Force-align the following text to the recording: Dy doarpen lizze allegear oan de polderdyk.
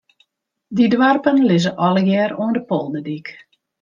Dy 0.75 0.85
doarpen 0.93 1.37
lizze 1.49 1.73
allegear 1.87 2.31
oan 2.41 2.51
de 2.55 2.61
polderdyk. 2.69 3.27